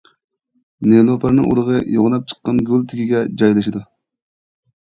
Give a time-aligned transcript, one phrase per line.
[0.91, 3.87] نېلۇپەرنىڭ ئۇرۇقى يوغىناپ چىققان گۈل تېگىگە جايلىشىدۇ.